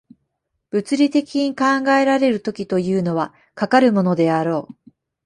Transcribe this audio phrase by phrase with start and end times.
[0.71, 4.91] 物理的に考えられる時というのは、かかるものであろう。